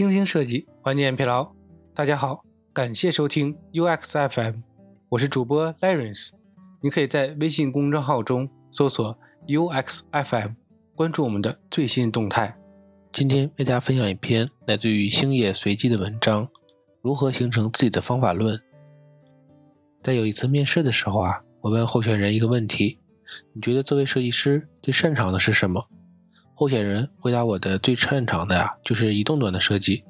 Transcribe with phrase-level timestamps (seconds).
[0.00, 1.52] 精心设计，缓解疲劳。
[1.94, 4.60] 大家好，感谢收听 UX FM，
[5.10, 6.30] 我是主播 Lawrence。
[6.80, 10.52] 你可以在微信公众号中搜索 UX FM，
[10.94, 12.56] 关注我们的最新动态。
[13.12, 16.48] 今天为大家分享一篇来自于星野随机的文章：
[17.02, 18.58] 如何形成自己的方法论。
[20.02, 22.98] 在有一次面试的时候啊，我问候选人一个问题：
[23.52, 25.90] 你觉得作为设计师最擅长的是什么？
[26.60, 30.04] 候选人回答：“我的最擅长的呀，就是移动端的设计。”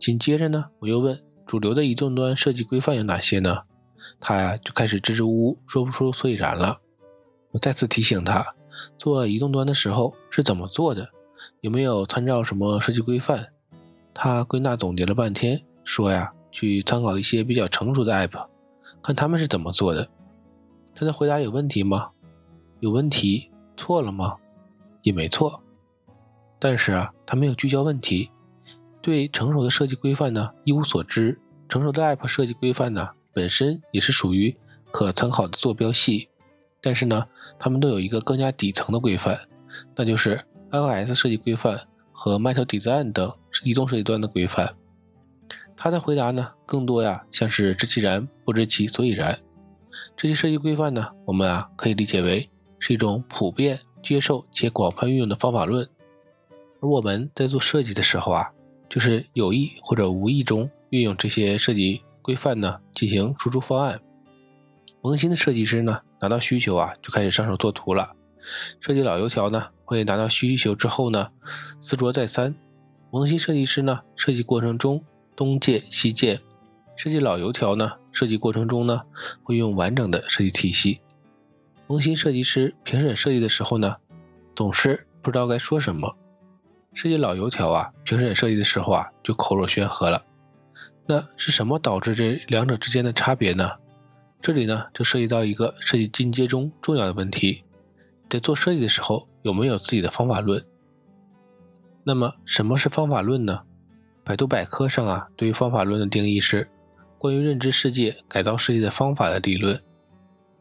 [0.00, 3.58] 紧接着呢，我又问：“主流的移动端设计规范有哪些呢？”
[4.18, 6.80] 他呀就开始支支吾吾，说不出所以然了。
[7.52, 8.56] 我再次提醒他，
[8.98, 11.10] 做移动端的时候是怎么做的，
[11.60, 13.50] 有没有参照什么设计规范？
[14.12, 18.48] 他归纳总结了半天，说呀，去参考一些比较成熟的 app，
[19.00, 20.08] 看他们是怎么做的。
[20.96, 22.10] 他的回答有问题吗？
[22.80, 23.52] 有问题？
[23.76, 24.34] 错了吗？
[25.02, 25.62] 也没错。
[26.58, 28.30] 但是啊，他没有聚焦问题，
[29.02, 31.38] 对成熟的设计规范呢一无所知。
[31.68, 34.56] 成熟的 App 设计规范呢本身也是属于
[34.90, 36.28] 可参考的坐标系，
[36.80, 37.26] 但是呢，
[37.58, 39.38] 他们都有一个更加底层的规范，
[39.94, 41.78] 那就是 iOS 设计规范
[42.12, 43.30] 和 Metal Design 等
[43.64, 44.74] 移动设计端的规范。
[45.76, 49.38] 他的回答呢，更多呀像是知其然不知其所以然。
[50.16, 52.48] 这些设计规范呢，我们啊可以理解为
[52.78, 55.86] 是一种普遍接受且广泛运用的方法论。
[56.88, 58.50] 我们在做设计的时候啊，
[58.88, 64.00] 就是有意或者无意中运用这些设计规范呢，进行输出方案。
[65.02, 68.14] 萌新的设计师呢，拿到需求啊，就开始上手做图了。
[68.80, 71.30] 设计老油条呢，会拿到需求之后呢，
[71.80, 72.54] 思酌再三。
[73.10, 75.04] 萌新设计师呢，设计过程中
[75.34, 76.40] 东借西借；
[76.96, 79.02] 设计老油条呢，设计过程中呢，
[79.42, 81.00] 会用完整的设计体系。
[81.86, 83.96] 萌新设计师评审设计的时候呢，
[84.56, 86.16] 总是不知道该说什么。
[86.96, 90.24] 设计老油条啊，评审设计的时候啊，就口若悬河了。
[91.04, 93.72] 那是什么导致这两者之间的差别呢？
[94.40, 97.64] 这里呢，就涉及到一个设计进阶中重要的问题：
[98.30, 100.64] 在做设计的时候，有没有自己的方法论？
[102.02, 103.64] 那么，什么是方法论呢？
[104.24, 106.66] 百度百科上啊，对于方法论的定义是
[107.18, 109.78] 关于认知世界、改造世界的方法的理论。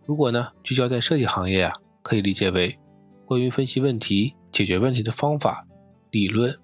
[0.05, 2.77] 如果呢，聚焦在设计行业啊，可以理解为
[3.25, 5.65] 关于分析问题、解决问题的方法。
[6.15, 6.57] 理论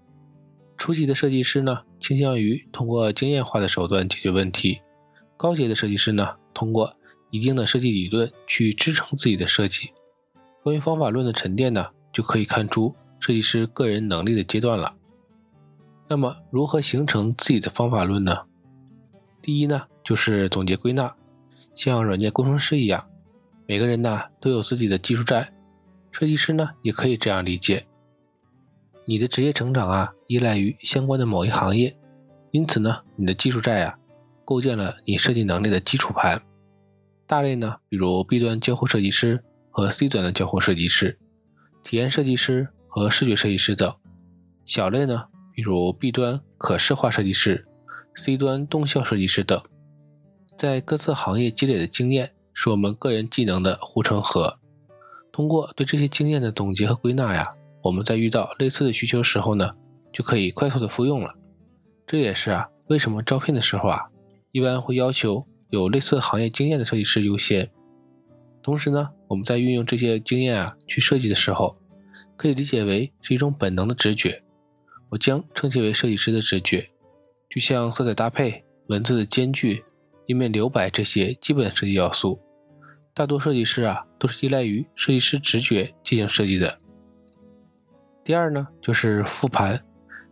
[0.78, 4.80] 初级的设计师呢，倾向于通过经验化的手段解决问题；
[5.36, 6.96] 高阶的设计师呢，通过
[7.32, 9.92] 一定的设计理论去支撑自己的设计。
[10.64, 14.96] 关于方法论的沉淀呢，就可以看出设计师个人能力的阶段了。
[16.08, 18.46] 那么，如何形成自己的方法论呢？
[19.42, 21.14] 第一呢，就是总结归纳，
[21.76, 23.06] 像软件工程师一样，
[23.68, 25.54] 每个人呢都有自己的技术栈，
[26.10, 27.86] 设计师呢也可以这样理解。
[29.12, 31.98] 你的职业成长啊，依赖于相关的某一行业，
[32.52, 34.00] 因此呢，你的技术债啊，
[34.46, 36.42] 构建了你设计能力的基础盘。
[37.28, 41.20] 大类呢，比如 B 端交互设计师和 C 端的交互设计师、
[41.84, 43.92] 体验设计师和视觉设计师等；
[44.64, 47.68] 小类呢，比如 B 端可视化设计师、
[48.16, 49.62] C 端动效设计师等。
[50.58, 54.58] 在各自行业积累的经验，是我们个人技能的护城河。
[55.34, 57.50] 通过对这些经验的总结和归纳呀。
[57.84, 59.76] 我们在遇到类似的需求时候呢，
[60.12, 61.36] 就可以快速的复用了。
[62.06, 64.10] 这也是啊，为什么招聘的时候啊，
[64.52, 67.70] 一般会要求有类似行业经验的设计师优先。
[68.62, 71.76] 同时呢，我们在运用这些经验啊去设计的时候，
[72.38, 74.44] 可以理解为是一种本能的直觉。
[75.10, 76.90] 我将称其为设计师的直觉，
[77.50, 79.84] 就像色彩搭配、文字的间距、
[80.28, 82.40] 页面留白这些基本的设计要素，
[83.14, 86.80] 大多设计师啊都是依赖于设计师直觉进行设计的。
[88.24, 89.84] 第二呢，就是复盘，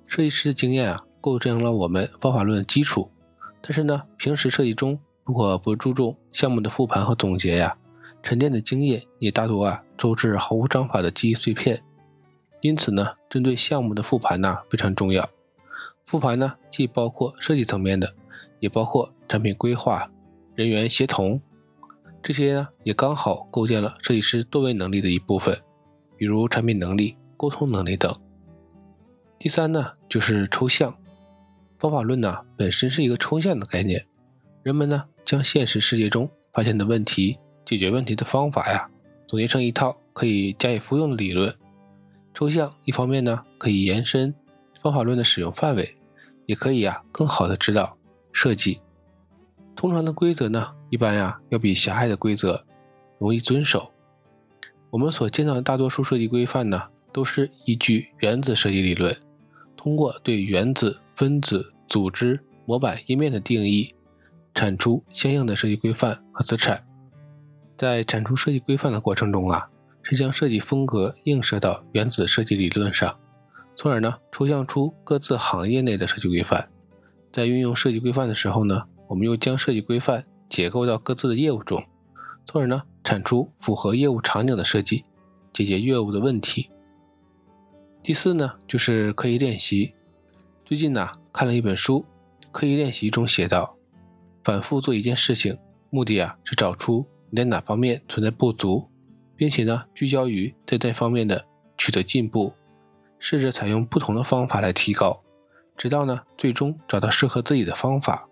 [0.05, 3.09] 设计师的经验啊，构成了我们方法论的基础。
[3.61, 7.75] 但是呢，平时设计中如果不注重项目的复盘和总结呀，
[8.22, 11.81] 沉淀的经验也大多啊，都是毫无章法的记忆碎片。
[12.61, 15.28] 因此呢，针对项目的复盘呢，非常重要。
[16.05, 18.14] 复盘呢，既包括设计层面的，
[18.59, 20.11] 也包括产品规划、
[20.53, 21.41] 人员协同，
[22.22, 25.59] 这些呢，也刚好构建了设计师多维能力的一部分，
[26.16, 27.16] 比如产品能力。
[27.40, 28.14] 沟通能力等。
[29.40, 30.94] 第三呢，就是抽象
[31.78, 34.06] 方法论呢，本身是一个抽象的概念。
[34.62, 38.90] 人们呢，将现实世界中发现的问题、解决问题的方法呀，
[39.26, 41.56] 总结成一套可以加以复用的理论。
[42.34, 44.36] 抽象一方面呢，可以延伸
[44.82, 45.96] 方法论的使用范围，
[46.46, 47.97] 也可以呀，更好的指导
[48.34, 48.82] 设计。
[49.78, 52.66] 通常的规则呢，一般呀，要比狭隘的规则
[53.18, 53.94] 容易遵守。
[54.90, 56.90] 我们所见到的大多数设计规范呢。
[57.11, 59.16] 都是依据原子设计理论，
[59.76, 63.94] 通过对原子、分子、组织、模板、页面的定义，
[64.53, 66.85] 产出相应的设计规范和资产。
[67.78, 69.70] 在产出设计规范的过程中啊，
[70.02, 73.17] 是将设计风格映射到原子设计理论上，
[73.76, 76.70] 从而呢抽象出各自行业内的设计规范。
[77.32, 81.84] 在运用设计规范的时候呢，我们又将设计规范解构到各自的业务中，
[82.46, 85.05] 从而呢产出符合业务场景的设计，
[85.53, 86.70] 解决业务的问题。
[88.01, 89.93] 第四呢，就是刻意练习。
[90.63, 92.05] 最近呢看了一本书，
[92.51, 93.75] 《刻意练习》中写道，
[94.43, 95.57] 反复做一件事情，
[95.90, 97.05] 目的啊是找出。
[97.29, 98.87] 你在哪方面存在不足，
[99.35, 101.46] 并且呢，聚焦于在这方面的
[101.78, 102.53] 取得进步，
[103.19, 105.22] 试着采用不同的方法来提高，
[105.75, 108.28] 直到呢，最终找到适合自己的方法。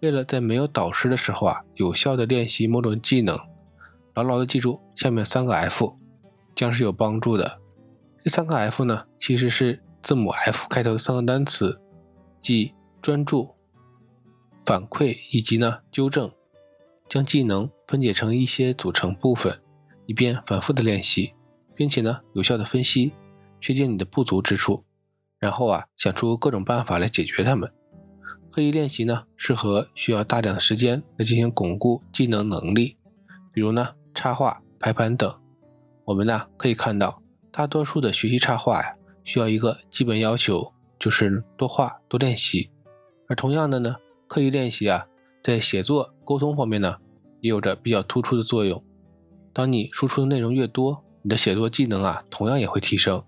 [0.00, 3.38] 为了在没有导师的时候啊，有效的练习某种技能，
[4.12, 5.96] 牢牢的记住下面三个 F，
[6.54, 7.62] 将是有帮助的。
[8.26, 11.80] 这三个 F 呢，其实是字母 F 开头的三个单词，
[12.40, 13.54] 即专注、
[14.64, 16.28] 反馈以及呢纠正。
[17.08, 19.62] 将技能分解成一些组成部分，
[20.06, 21.34] 以便反复的练习，
[21.72, 23.12] 并且呢有效的分析，
[23.60, 24.82] 确定你的不足之处，
[25.38, 27.72] 然后啊想出各种办法来解决它们。
[28.50, 32.98] 刻意练习呢适合需要大量的时间来进行巩固技能能力，
[33.52, 35.32] 比如呢插画、排版等。
[36.06, 37.22] 我们呢可以看到，
[37.56, 38.92] 大多数的学习插画呀
[39.24, 42.68] 需要一个基本要求，就是多画多练习。
[43.28, 43.96] 而同样的呢，
[44.28, 45.06] 刻意练习啊。
[45.42, 46.96] 在写作沟通方面呢，
[47.40, 48.84] 也有着比较突出的作用。
[49.54, 53.24] 当你输出的内容越多，你的写作技能啊，同样也会提升。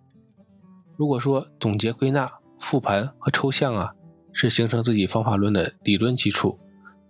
[0.99, 3.95] 如果说总结、归纳、复盘和抽象啊，
[4.35, 6.59] 是形成自己方法论的理论基础，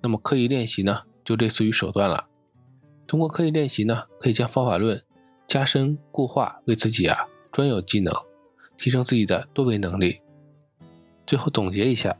[0.01, 2.29] 那么刻意练习呢，就类似于手段了。
[3.09, 5.03] 通过刻意练习呢，可以将方法论
[5.49, 8.15] 加深固化为自己啊专有技能，
[8.77, 10.21] 提升自己的多维能力。
[11.27, 12.17] 最后总结一下，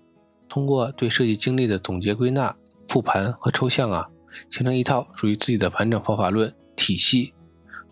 [0.49, 2.57] 通过对设计经历的总结归纳。
[2.89, 4.09] 复盘和抽象啊，
[4.49, 7.35] 形成一套属于自己的完整方法论体系。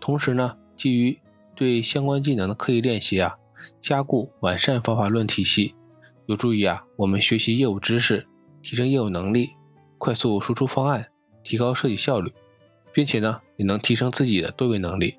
[0.00, 1.18] 同时呢，基于
[1.54, 3.36] 对相关技能的刻意练习啊，
[3.82, 5.74] 加固完善方法论体系，
[6.24, 8.26] 有助于啊我们学习业务知识，
[8.62, 9.50] 提升业务能力，
[9.98, 11.10] 快速输出方案，
[11.42, 12.32] 提高设计效率，
[12.90, 15.18] 并且呢，也能提升自己的多维能力，